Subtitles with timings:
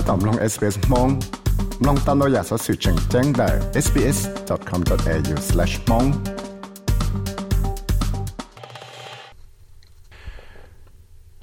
[0.08, 1.08] ตอมลง SBS มอง
[1.86, 3.48] ลองตามเราอยากสอสื่อแจ้งแจ้งได้
[3.84, 6.06] sbs.com.au/mong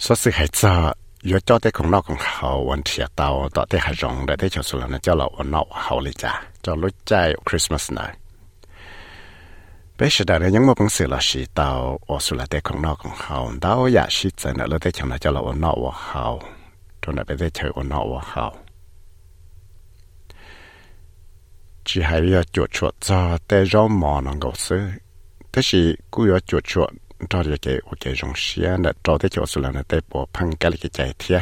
[0.05, 0.73] สอสื่อให้จอ
[1.27, 6.31] อยู่จอได้ของนอกของเขาวันเทียเตาต่อได้หายงได้ได้ชาวสุรนะเจ้าเราวันนอกเขาเลยจ้ะ
[6.63, 7.11] จอรู้ใจ
[7.47, 8.11] คริสต์มาสหน่อย
[9.95, 11.69] เบสดาเนี่ยยังไม่เป็นสื่อละสีเตา
[12.09, 16.25] อสุรได้ของนอกของเขาดาวอยากชิดใจนะเราได้ชนะเจ้าเราวันนอกว่าเขา
[17.07, 18.47] จนได้ได้เจอวันนอกว่าเขา
[21.85, 24.79] chỉ hay là chuột chuột cho để rau mò nó ngầu sư
[25.51, 26.89] thế thì cú yo chuột chuột
[27.29, 30.51] cho cái cái cái rong xia là cho cái chỗ số là để bỏ phăng
[30.55, 31.41] cái cái chạy thia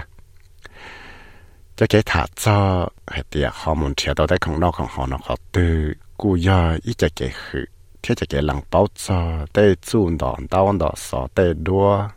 [1.75, 7.09] cho cái thả cho hay tiệt họ muốn chia到在空脑空好nó họ từ cú yo ít cái
[7.16, 7.59] cái hư
[8.03, 12.07] thế cái cái lăng bao cho để chủ đòn đào đòn sọ để đua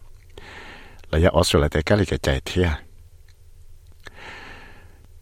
[1.10, 2.70] là ya Australia để cái cái chạy thia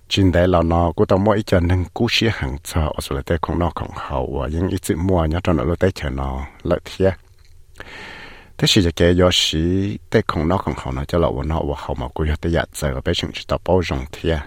[0.09, 3.15] chính đấy là nó cũng tao mỗi chân nên cú xía hàng chờ ở số
[3.15, 5.91] lại không nó không hậu và những ít chữ mua nhá cho nó lúc tới
[5.91, 7.11] chờ nó lợi thế
[8.57, 11.75] thế thì cái do sĩ tới không nó không hậu nó cho là nó và
[11.77, 14.39] hậu mà cũng tới giờ giờ ở bên chúng ta bao rộng thiệt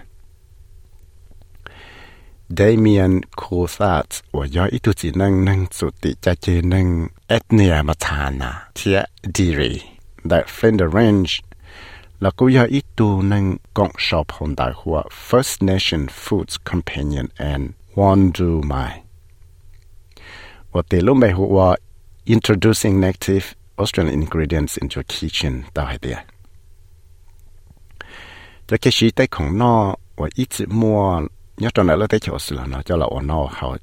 [2.57, 6.87] Damien Coulthard ว่าย่อยอีตุจินังนังสุติจาเจนัง
[7.27, 8.99] เอทเนียมาทานาเทีย
[9.35, 9.73] ดีรี
[10.29, 11.33] that friend arrange
[12.21, 17.25] là cô ya ít tu nâng cộng shop hồn đại hùa First Nation Foods Companion
[17.35, 19.01] and Wandu Mai.
[20.71, 21.75] Và tế lúc mẹ hùa
[22.25, 26.17] Introducing Native Australian Ingredients into your Kitchen tao hay địa.
[28.67, 31.21] Cho cái sĩ tay khổng nó và ít chữ mua
[31.57, 33.77] nhớ trong này là tay chỗ sự là nó cho là ổn nó hào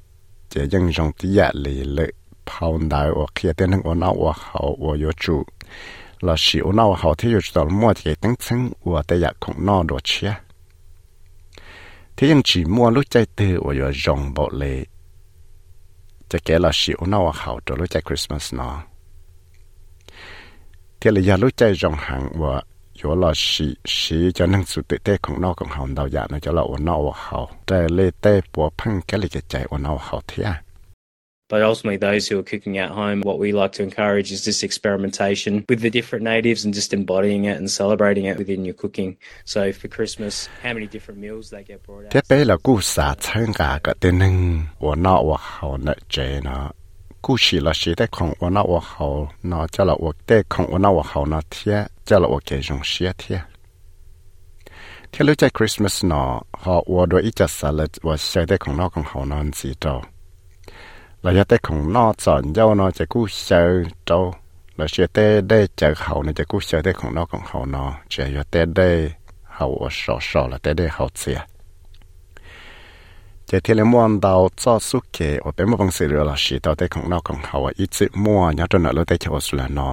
[0.49, 2.11] chế dân dòng tí dạ lì lệ
[2.45, 5.43] pound đại và kia tên nâng ổn nó và hậu và yếu chủ
[6.19, 9.65] là chỉ ôn nào họ thấy được mua thì tăng chân và tây giặc không
[9.65, 10.33] no đồ chia
[12.17, 14.85] thế nhưng chỉ mua lúc chạy từ và giờ rồng bộ lệ
[16.31, 18.73] จะแก่ลอชิวนาวาเขาตัวลุกใจคริสต์มาสเนาะ
[20.97, 22.55] เทเลยาลุกใจจงหังวัว
[22.97, 30.49] โยเลอชิชีจะนั่งสุดเต้ของนอกของเขาดราอยากนาะจะเราอวนาวเขาแต่เล่เต้ปัวพังแกเลยใจอวนาวเขาเทีย
[31.49, 34.61] But ultimately, those who are cooking at home, what we like to encourage is this
[34.61, 39.17] experimentation with the different natives and just embodying it and celebrating it within your cooking.
[39.45, 42.11] So for Christmas, how many different meals they get brought out.
[42.83, 43.93] Sa chang ga ga
[44.79, 45.95] wa na wa hao na
[46.43, 46.71] na.
[47.37, 50.13] Shi la shi kong wa na wa hao na cha la wa
[50.49, 53.47] kong wa na wa hao na tia cha la wa ke jong shi tia.
[61.23, 63.63] เราจะเต้ของนอสอนเจ้าเนาะจะกู้เชอ
[64.05, 64.19] เจ้า
[64.75, 68.89] เราเชื่อเต้ได้เจอเขาเนี่ยจะกู้เชอได้ของนอของเขาเนาะเชื่อเต้ได้
[69.53, 69.65] เขา
[70.01, 71.39] สอสอแล้วเต้ได้เขาเสีย
[73.49, 79.89] จะเทเวมอนดาวจ้าสุเกอเต็มบังเรือเราชีตอเต้ของนอของเขาอีซึมัวยัดจนเราได้เชอสุลนาอ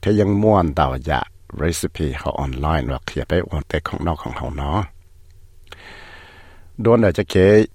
[0.00, 1.20] เทยังม่วนดาวยะ
[1.60, 4.78] รีสิปีเขาออนไลน์เราเขียนไปวันเต้ของนอของเขาเนาะ
[6.84, 7.34] ด้วนอาจจะเก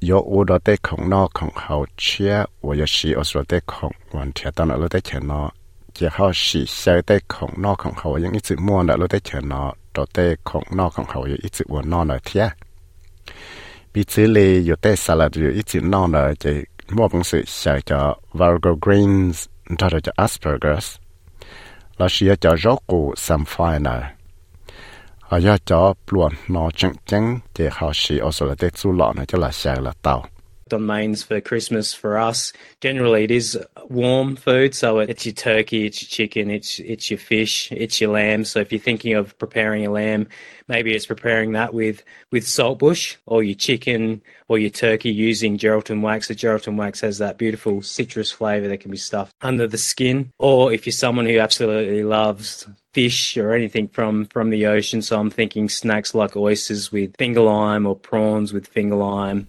[0.09, 5.41] ยอูดอเตของนอกของเขาเชียวยชีอสวเตของวันเทียตอนเราได้เชนอ
[5.93, 9.63] เจ้าเขาสีเซเตของนอกของเขายังอิจิม่วนเราได้เชนอ
[9.95, 10.17] ตอเต
[10.49, 12.45] ของนอกของเขายังอิจิวนนอนเทีย
[13.91, 16.51] ปีซื้อเลยอยู่เตสลัดอยู่อิจินอนเลยจะ
[16.95, 17.99] มั่วบังสือเสียจะ
[18.39, 19.37] Virgo Greens
[19.79, 20.87] ถ้าเราจะ Asperger's
[21.97, 23.53] เราเชียจะโรคกูซัมไฟ
[23.85, 24.22] น์
[25.33, 27.23] เขาย่จะปลวนนอจังจัง
[27.53, 30.32] เจเขาชีออสุรเตสู้ล่อนะจะละแชงละเตา
[30.69, 32.53] tàu domains for Christmas for us.
[32.81, 33.59] Generally, it is
[33.89, 38.11] warm food, so it's your turkey, it's your chicken, it's it's your fish, it's your
[38.11, 38.45] lamb.
[38.45, 40.27] So if you're thinking of preparing a lamb,
[40.67, 46.01] maybe it's preparing that with with saltbush, or your chicken, or your turkey using Geraldton
[46.01, 46.27] wax.
[46.27, 50.31] The Geraldton wax has that beautiful citrus flavour that can be stuffed under the skin.
[50.39, 55.19] Or if you're someone who absolutely loves fish or anything from from the ocean, so
[55.19, 59.47] I'm thinking snacks like oysters with finger lime or prawns with finger lime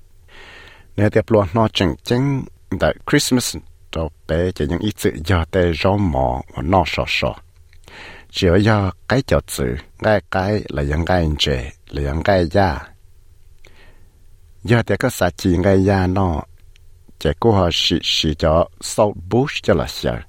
[0.97, 2.43] nè tiệp luôn nó chân chân,
[2.81, 3.57] tại Christmas
[3.93, 7.35] cho bé chỉ những ít chữ giờ tê rau mò và nó sọ sọ
[8.31, 12.47] chỉ ở giờ cái chợ chữ cái cái là những cái chế là những cái
[12.47, 12.79] da.
[14.65, 16.43] Giờ tê có sa chỉ cái da nó
[17.19, 20.21] chỉ có họ sĩ sĩ cho salt bush cho là sợ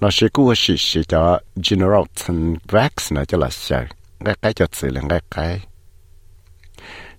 [0.00, 1.40] nó sử cô sĩ sĩ cho
[1.70, 2.02] general
[2.68, 3.84] vax nữa cho là sợ
[4.24, 5.60] cái cái chợ chữ là cái cái.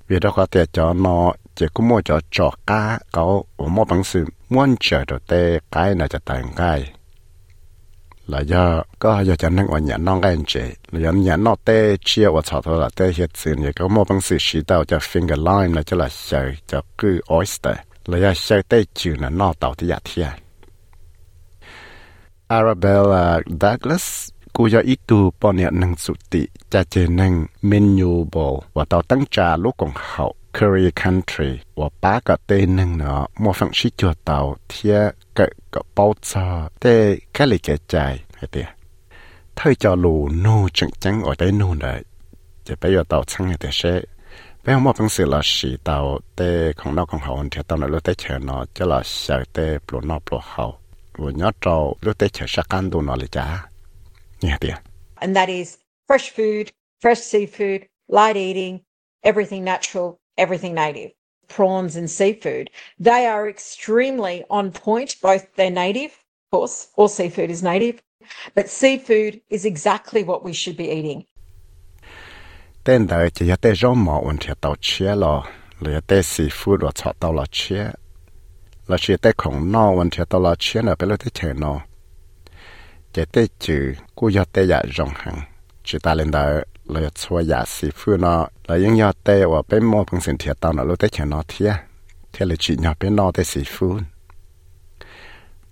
[0.07, 3.84] Vì đó có thể cho nó chỉ cũng mua cho cho cá có ở mua
[3.84, 6.92] bằng sự muốn chờ được tê cái này cho tàn cái
[8.26, 11.56] là do có giờ cho nên ở nhà non cái chế là do nhà nó
[11.64, 14.60] tê chia ở chảo thôi là tê hiện sự như có một bằng sự chỉ
[14.66, 18.84] đạo cho finger line là cho là sợi cho cứ oyster là do sợi tê
[18.94, 20.26] chữ là nó tạo thì giả thiệt
[22.48, 26.42] Arabella Douglas กูจะอีตูปอเนี่ยนังสุติ
[26.72, 27.32] จะเจนัง
[27.66, 28.46] เมนูบอ
[28.76, 38.67] ว่าต่อตั้งจาลูกของเขา Korea country 我八个对能呢，莫放水脚到贴个个包车，对家里个在系的。
[39.55, 42.03] thôi cho lù nô chẳng chẳng ở đây nô đấy
[42.65, 44.01] chỉ bây giờ tàu chẳng hay thế sẽ
[44.63, 47.77] bây giờ một phần sự là sĩ tàu tê không nó không hậu thì tàu
[47.77, 50.77] nó lúc tê chờ nó cho là sợ tê blu nó blu hậu
[51.17, 53.65] vừa nhớ trâu lúc tê chờ sắc ăn đồ nó là chả
[54.41, 54.75] nghe tiền
[55.15, 55.75] and that is
[56.07, 56.65] fresh food
[57.03, 58.79] fresh seafood light eating
[59.21, 60.22] everything natural.
[60.37, 61.11] everything native
[61.47, 62.69] prawns and seafood.
[62.99, 68.01] They are extremely on point, both they're native, of course, all seafood is native,
[68.55, 71.25] but seafood is exactly what we should be eating.
[72.85, 75.43] Then they just they rong mo un thia tao chia lo,
[75.79, 77.93] le te seafood wa cha tao la chia.
[78.87, 81.53] La chia te khong no un thia tao la chia na pe lo te che
[81.53, 81.83] no.
[83.13, 85.47] Che te chu ku ya te ya rong hang.
[85.83, 88.35] Chi ta len da เลยช่วยยาสีฟืนอ
[88.65, 91.71] แล้วยังยอเตว่าเป็นมอพังสินเทียตอนเราได้เขียนนอเทีย
[92.31, 94.03] เทียเลยจีนอเป็นนอได้สีฟืน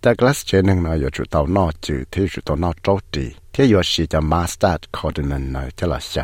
[0.03, 6.15] จากลาสเจนึงนออยู่จุดตอนอจืดที่จุดตอนอโจดีเทียอยู่สีจะมาสตาร์คอร์ดินันนอจะละเช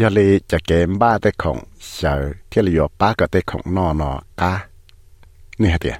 [0.00, 1.58] ยอเลยจะเกมบ้าได้ของ
[1.92, 2.14] เชอ
[2.48, 4.52] เทียเลยอป้าก็ได้ของนอนอกา
[5.60, 5.96] เนี่ยเดีย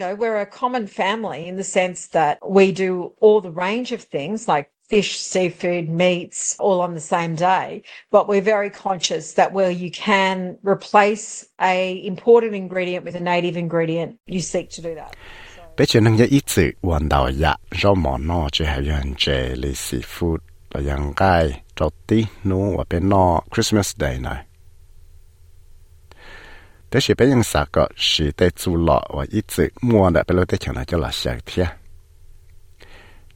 [0.00, 2.90] You know, we're a common family in the sense that we do
[3.22, 7.82] all the range of things like fish, seafood, meats all on the same day.
[8.10, 13.56] But we're very conscious that where you can replace a imported ingredient with a native
[13.56, 15.16] ingredient, you seek to do that.
[15.76, 19.54] bây giờ nâng ít sự hoàn đảo dạ do mỏ nọ chỉ hay yên chế
[19.56, 20.38] lì seafood
[20.70, 24.44] và yên gai trâu tí nô và bên nọ Christmas Day này.
[26.90, 30.22] Thế thì bên yên sạc có sĩ tế chú lọ và ít sự mua đã
[30.28, 31.66] bên lô tế chẳng là cho là sạc thịa.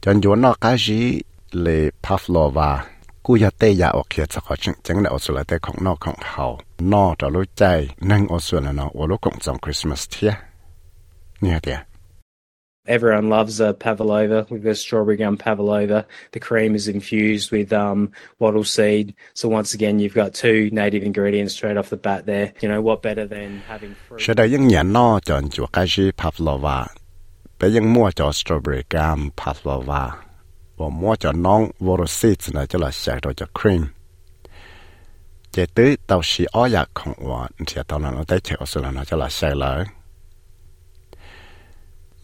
[0.01, 1.21] Chẳng dùa nọ cái gì
[1.62, 2.72] เลยพัฟโลวา
[3.26, 6.46] กูอยากเตยาออกเขียจะขอจึงจังในอสุลแต่ของนอกของเขา
[6.94, 7.64] นอกจะรู้ใจ
[8.10, 10.31] นั่งอสุลเนาะว่าลูกของจองคริสต์มาสเทีย
[11.42, 11.80] เนี่ยเดีย
[12.98, 14.48] Everyone loves a pavlova.
[14.50, 16.08] We've got strawberry gum pavlova.
[16.31, 19.14] The cream is infused with um, wattle seed.
[19.36, 22.52] So once again, you've got two native ingredients straight off the bat there.
[22.62, 24.22] You know what better than having fruit?
[24.22, 26.88] Sẽ đây những nhà nó chọn chuột cái gì pavlova.
[27.60, 30.23] Bây giờ mua cho strawberry gum pavlova.
[30.76, 33.88] Và mua cho nón non wattle seeds này cho là sẽ rồi cho cream.
[35.53, 38.91] Chỉ tới tàu xì ó yạc không hòa, thì tàu nó tới chợ sự là
[38.91, 39.85] nó cho là sẽ lợi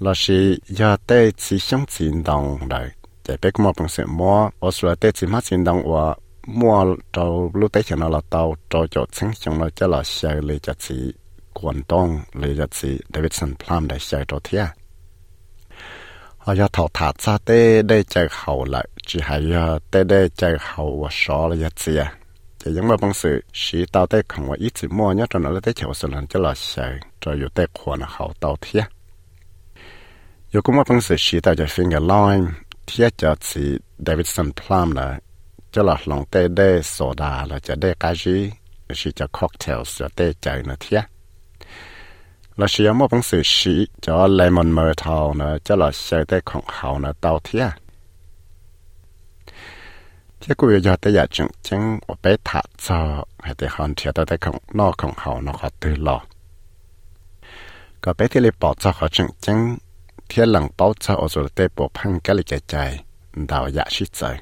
[0.00, 2.90] là chỉ giờ tê chỉ sống chiến đồng đấy
[3.28, 6.14] để biết mua bằng sự mua ở số tê chỉ mất chiến đồng và
[6.46, 10.02] mua trâu lúc tết cho nó là tàu trâu cho chính trong nó cho là
[10.02, 11.12] xe lấy cho chỉ
[11.54, 14.66] quần đông lấy cho chỉ Davidson Plum để xe trâu thiệt
[16.46, 22.02] อายาถอดถาดซาเต้ได้ใจเขาละจีหายาเต้ได้ใจเขาว่าสอละยาเสีย
[22.60, 26.86] จะยังมาบังสือสีเตาเต้ของว่าอีสิมัวเนี่ยตอนนั้นได้เขียวสลันจะหลอดใส่
[27.22, 28.82] จะอยู่เต้ขวานเขาเตาเทีย
[30.50, 32.48] อยู่ก็มาบังสือสีเตาจะฟิงเกอร์ไลน์
[32.86, 33.64] เทียจะสี
[34.04, 35.08] เดวิดสันพลัมนะ
[35.74, 38.36] จะหลัดลงเต้ได้โซดาล้วจะได้กาจี
[39.00, 41.00] สีจะค็อกเทลจะเต้ใจนะเทีย
[42.56, 45.90] là sử dụng một bằng sử sĩ cho lấy một mờ thầu nữa cho là
[45.92, 47.68] sợi tê khổng hậu nữa tàu thia
[50.40, 50.54] thế à.
[50.58, 54.38] cô giờ tới giờ chứng chứng ở bé thả cho, hay để hoàn thiện tới
[54.40, 56.20] khổng, nó khổng hậu nó khó từ lò
[58.00, 59.76] có bé thì lấy bỏ cho khó chứng chứng
[60.28, 63.04] thiên lần bảo cho ở chỗ tê bộ phăng cái lịch chạy
[63.34, 64.40] đào dạ sĩ chạy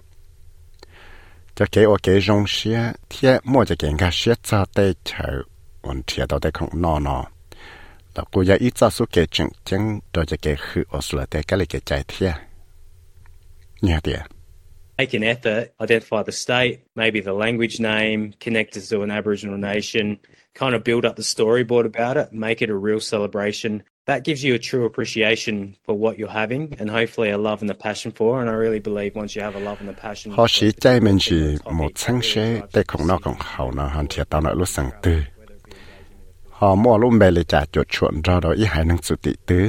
[1.54, 5.42] cho kế ở kế rong xía thiên mua cho kế ngã xía cho tê chờ
[5.80, 6.28] ổn thiệt
[8.18, 9.82] ต่กูยาอีจ้าสุเกจึงจึง
[10.12, 12.32] ตัวจะเกคืออสุลเตก็เลยเกใจเทีย
[13.82, 14.20] เนี่ยเดีย
[15.00, 19.58] Make an effort, identify the state, maybe the language name, connect us to an Aboriginal
[19.72, 20.04] nation,
[20.60, 23.70] kind of build up the storyboard about it, make it a real celebration.
[24.10, 27.70] That gives you a true appreciation for what you're having and hopefully a love and
[27.76, 28.30] a passion for.
[28.40, 31.38] And I really believe once you have a love and a passion, เขาชี้ใจมันชี
[31.76, 35.20] หมดทั้งเช่แต่ของนอกของเขาเนาะฮันเทียตอนนั้นรู้สังตือ
[36.62, 39.66] หอมอลุ่มเบลจ่าจดชวนเราเราอีหายนังสุติตื้อ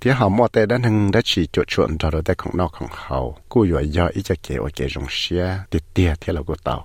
[0.00, 3.18] ที่หอมอเตด้านหนึ่งได้ฉีจดชวนเราเราได้ของนอกของเขา
[3.52, 6.76] กู้อยู่ย่ออีจะเกะโอเกี่งเชียติดเตี้ยที่เรากูเตา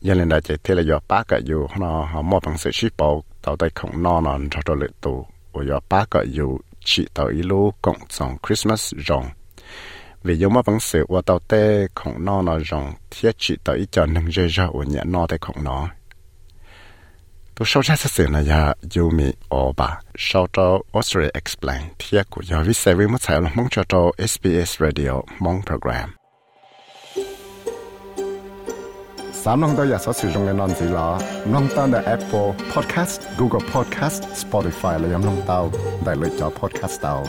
[0.01, 2.71] giờ lên đại chạy thế là do ba cọ yếu nó họ mua bằng sự
[2.73, 6.21] xí bảo tàu tay khổng nọ nó cho đó lợi tổ và do ba cọ
[6.33, 9.31] yếu chỉ tàu ý lô cộng song Christmas rong
[10.23, 13.87] vì giống mà vẫn sự và tàu tê, khổng nó nó rằng thiết chỉ tới
[13.91, 15.89] cho nâng dây ra của nhẹ nó tê khổng nó.
[17.55, 22.63] Tôi sau ra sự này mi Yumi Oba sau cho Australia explain, thiết của giáo
[22.63, 26.15] viên sẽ với một sai lầm mong cho cho SBS Radio mong program.
[29.33, 33.21] Xảm nông tôi đã sử dụng nghe non gì đó nông tôi là Apple Podcast,
[33.39, 35.71] Google Podcast, Spotify và nông tôi
[36.07, 37.25] để lựa chọn Podcast เตา